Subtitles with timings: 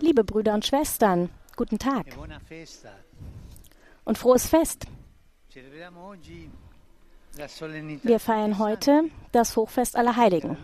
[0.00, 2.06] Liebe Brüder und Schwestern, guten Tag.
[2.06, 2.60] E
[4.04, 4.86] und frohes Fest.
[8.02, 10.56] Wir feiern heute das Hochfest aller Heiligen.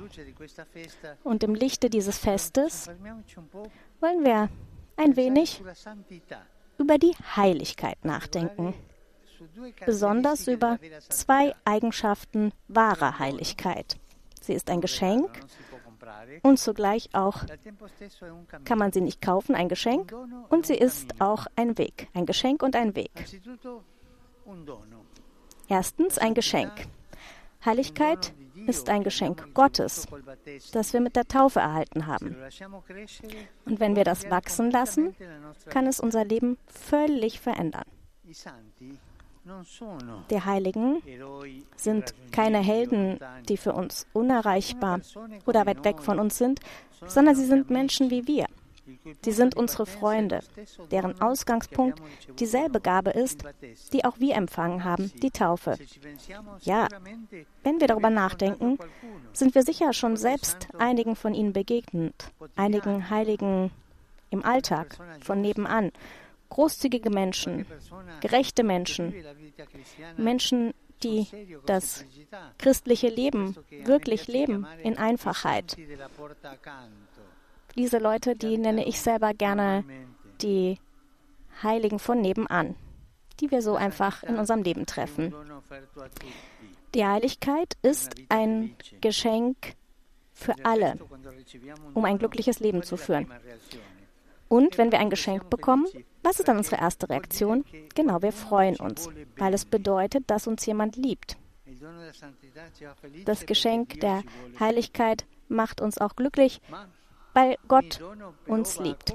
[1.24, 2.88] Und im Lichte dieses Festes
[3.98, 4.48] wollen wir
[4.96, 5.60] ein wenig
[6.78, 8.72] über die Heiligkeit nachdenken,
[9.84, 10.78] besonders über
[11.08, 13.98] zwei Eigenschaften wahrer Heiligkeit.
[14.40, 15.30] Sie ist ein Geschenk
[16.42, 17.44] und zugleich auch
[18.64, 20.14] kann man sie nicht kaufen, ein Geschenk,
[20.48, 23.12] und sie ist auch ein Weg, ein Geschenk und ein Weg.
[25.68, 26.72] Erstens ein Geschenk.
[27.64, 28.32] Heiligkeit
[28.66, 30.06] ist ein Geschenk Gottes,
[30.72, 32.36] das wir mit der Taufe erhalten haben.
[33.66, 35.14] Und wenn wir das wachsen lassen,
[35.68, 37.84] kann es unser Leben völlig verändern.
[40.30, 41.02] Die Heiligen
[41.76, 43.18] sind keine Helden,
[43.48, 45.00] die für uns unerreichbar
[45.46, 46.60] oder weit weg von uns sind,
[47.06, 48.46] sondern sie sind Menschen wie wir.
[49.22, 50.40] Sie sind unsere Freunde,
[50.90, 52.02] deren Ausgangspunkt
[52.38, 53.44] dieselbe Gabe ist,
[53.92, 55.76] die auch wir empfangen haben, die Taufe.
[56.60, 56.88] Ja,
[57.62, 58.78] Wenn wir darüber nachdenken,
[59.32, 63.70] sind wir sicher schon selbst einigen von ihnen begegnet, einigen Heiligen
[64.30, 65.92] im Alltag, von nebenan.
[66.50, 67.66] Großzügige Menschen,
[68.20, 69.14] gerechte Menschen,
[70.16, 71.26] Menschen, die
[71.64, 72.04] das
[72.58, 75.76] christliche Leben wirklich leben in Einfachheit.
[77.76, 79.84] Diese Leute, die nenne ich selber gerne
[80.42, 80.78] die
[81.62, 82.74] Heiligen von nebenan,
[83.40, 85.34] die wir so einfach in unserem Leben treffen.
[86.94, 89.74] Die Heiligkeit ist ein Geschenk
[90.32, 90.98] für alle,
[91.94, 93.32] um ein glückliches Leben zu führen.
[94.48, 95.86] Und wenn wir ein Geschenk bekommen,
[96.22, 97.64] was ist dann unsere erste Reaktion?
[97.94, 101.36] Genau, wir freuen uns, weil es bedeutet, dass uns jemand liebt.
[103.24, 104.22] Das Geschenk der
[104.58, 106.60] Heiligkeit macht uns auch glücklich,
[107.32, 108.00] weil Gott
[108.46, 109.14] uns liebt.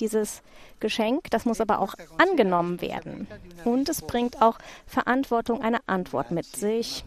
[0.00, 0.42] Dieses
[0.78, 3.26] Geschenk, das muss aber auch angenommen werden.
[3.64, 7.04] Und es bringt auch Verantwortung, eine Antwort mit sich.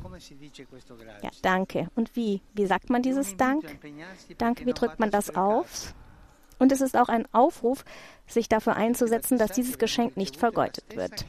[1.22, 1.88] Ja, danke.
[1.96, 2.42] Und wie?
[2.54, 3.64] Wie sagt man dieses Dank?
[4.40, 5.94] Danke, wie drückt man das aus?
[6.60, 7.84] Und es ist auch ein Aufruf,
[8.28, 11.26] sich dafür einzusetzen, dass dieses Geschenk nicht vergeudet wird.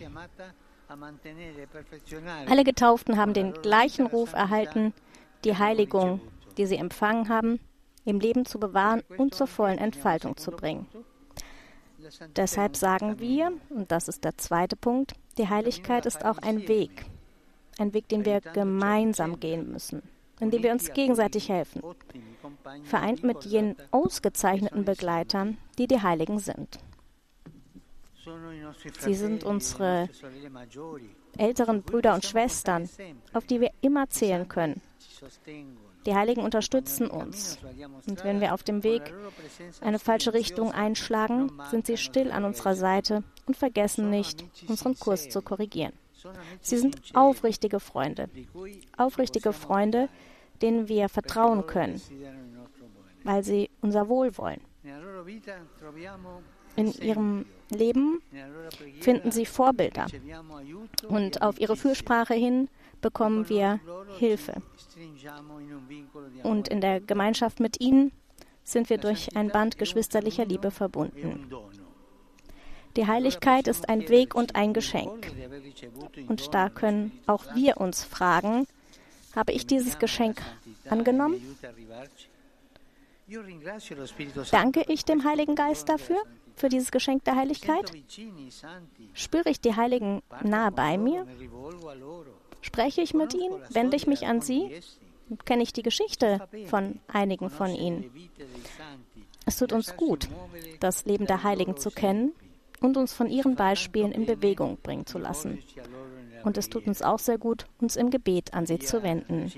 [2.49, 4.93] Alle Getauften haben den gleichen Ruf erhalten,
[5.45, 6.21] die Heiligung,
[6.57, 7.61] die sie empfangen haben,
[8.05, 10.87] im Leben zu bewahren und zur vollen Entfaltung zu bringen.
[12.35, 17.07] Deshalb sagen wir, und das ist der zweite Punkt, die Heiligkeit ist auch ein Weg,
[17.79, 20.03] ein Weg, den wir gemeinsam gehen müssen,
[20.41, 21.83] in dem wir uns gegenseitig helfen,
[22.85, 26.79] vereint mit jenen ausgezeichneten Begleitern, die die Heiligen sind.
[28.99, 30.09] Sie sind unsere
[31.37, 32.89] älteren Brüder und Schwestern,
[33.33, 34.81] auf die wir immer zählen können.
[36.07, 37.59] Die Heiligen unterstützen uns.
[38.09, 39.13] Und wenn wir auf dem Weg
[39.81, 45.29] eine falsche Richtung einschlagen, sind sie still an unserer Seite und vergessen nicht, unseren Kurs
[45.29, 45.93] zu korrigieren.
[46.61, 48.29] Sie sind aufrichtige Freunde.
[48.97, 50.09] Aufrichtige Freunde,
[50.63, 52.01] denen wir vertrauen können,
[53.25, 54.61] weil sie unser Wohl wollen.
[56.77, 58.23] In ihrem Leben
[59.01, 60.07] finden sie Vorbilder
[61.09, 62.69] und auf ihre Fürsprache hin
[63.01, 63.81] bekommen wir
[64.19, 64.63] Hilfe.
[66.43, 68.13] Und in der Gemeinschaft mit ihnen
[68.63, 71.51] sind wir durch ein Band geschwisterlicher Liebe verbunden.
[72.97, 75.31] Die Heiligkeit ist ein Weg und ein Geschenk.
[76.29, 78.67] Und da können auch wir uns fragen,
[79.37, 80.43] habe ich dieses Geschenk
[80.89, 81.57] angenommen?
[84.51, 86.21] Danke ich dem Heiligen Geist dafür,
[86.57, 87.93] für dieses Geschenk der Heiligkeit?
[89.15, 91.27] Spüre ich die Heiligen nahe bei mir?
[92.61, 93.55] Spreche ich mit ihnen?
[93.71, 94.81] Wende ich mich an sie?
[95.45, 98.11] Kenne ich die Geschichte von einigen von ihnen?
[99.47, 100.29] Es tut uns gut,
[100.81, 102.33] das Leben der Heiligen zu kennen
[102.81, 105.59] und uns von ihren Beispielen in Bewegung bringen zu lassen.
[106.43, 109.53] Und es tut uns auch sehr gut, uns im Gebet an sie zu wenden.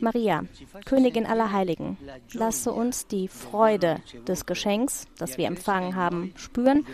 [0.00, 0.44] Maria,
[0.86, 1.98] Königin aller Heiligen,
[2.32, 6.86] lasse uns die Freude des Geschenks, das wir empfangen haben, spüren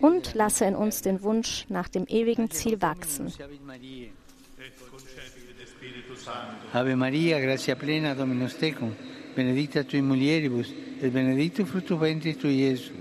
[0.00, 3.32] und lasse in uns den Wunsch nach dem ewigen Ziel wachsen.
[6.72, 8.94] Ave Maria, grazia plena, Dominus tecum,
[9.34, 12.92] benedicta tui mulieribus, et benedictus fructus ventris tui, Iesus.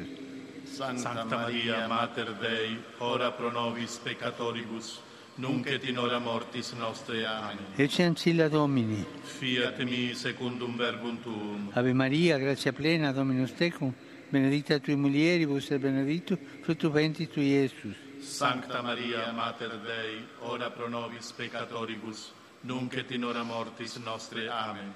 [0.72, 5.02] Santa Maria, Mater Dei, ora pro nobis peccatoribus,
[5.36, 7.26] nunc et in hora mortis nostre.
[7.26, 7.58] Amen.
[7.76, 9.06] Ecce ancilla Domini.
[9.22, 11.70] Fiat mi secundum verbum tuum.
[11.74, 13.94] Ave Maria, grazia plena, Dominus tecum,
[14.30, 17.96] benedicta tui mulieribus, et benedictus fructus ventris tui, Iesus.
[18.22, 22.32] Sancta Maria, Mater Dei, ora pro nobis peccatoribus,
[22.62, 24.48] nunc et in hora mortis nostre.
[24.48, 24.94] Amen.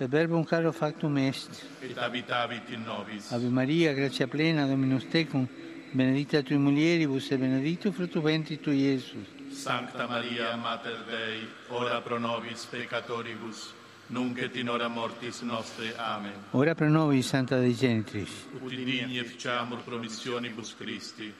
[0.00, 1.66] Et verbum caro factum est.
[1.82, 3.32] Et habitavit in nobis.
[3.32, 5.48] Ave Maria, grazia plena, Dominus tecum,
[5.90, 9.26] benedicta tui mulieribus et benedictus fructus ventris tui, Iesus.
[9.50, 13.72] Sancta Maria, Mater Dei, ora pro nobis peccatoribus,
[14.06, 15.92] nunc et in hora mortis nostre.
[15.96, 16.32] Amen.
[16.52, 18.30] Ora pro nobis, Santa Dei Genitrix.
[18.62, 21.34] Ut digni efficiamur promissionibus Christi.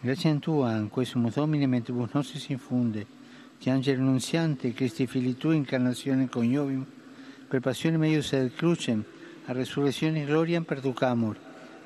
[0.00, 3.06] Grazie a Tua, in questo Domine, mentre nostris infunde,
[3.56, 6.84] che angelo annunziante, Cristi fili Tui, incarnazione coniovim,
[7.48, 9.04] per passione meius et crucem,
[9.46, 11.36] a resurrezione gloriam perducamur,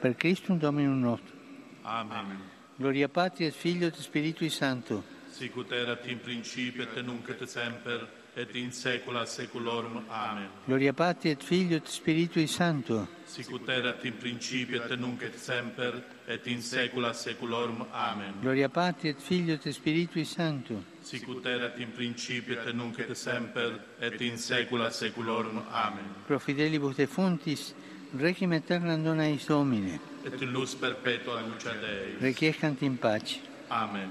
[0.01, 1.39] per Christum Dominum nostrum.
[1.83, 2.39] Amen.
[2.77, 5.03] Gloria Patri et Figlio et Spiritui Sancto.
[5.31, 10.05] Sicut erat in principio et nunc et semper et in saecula saeculorum.
[10.09, 10.49] Amen.
[10.65, 13.09] Gloria Patri et Figlio et Spiritui Sancto.
[13.25, 17.87] Sicut erat in principio et nunc et semper et in saecula saeculorum.
[17.93, 18.35] Amen.
[18.41, 20.83] Gloria Patri et Figlio et Spiritui Sancto.
[21.03, 25.63] Sicut erat in principio et nunc et semper et in saecula saeculorum.
[25.71, 26.15] Amen.
[26.27, 27.75] Pro fidelibus defuntis,
[28.17, 30.01] requiem aeternam dona eis Domine.
[30.25, 32.17] Et luz perpetua luce Dei.
[32.21, 33.41] Requiescant in pace.
[33.71, 34.11] Amen.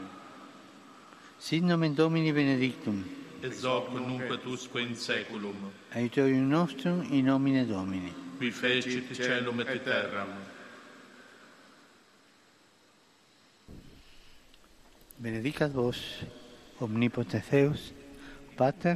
[1.38, 3.19] Sit nomen Domini benedictum.
[3.42, 5.56] Et hoc nunc et usque in saeculum.
[5.96, 8.12] Aiutorium nostrum in nomine Domini.
[8.38, 10.30] Qui fecit celum et terram.
[15.20, 16.24] Benedicat vos,
[16.80, 17.94] omnipotens Deus,
[18.56, 18.96] Pater,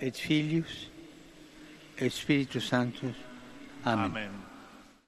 [0.00, 0.90] et Filius,
[1.98, 3.16] et Spiritus Sanctus.
[3.84, 4.10] Amen.
[4.10, 4.30] Amen.